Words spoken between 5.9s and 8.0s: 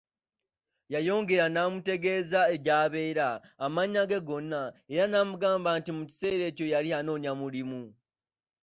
mu kiseera ekyo yali anoonya mulimu.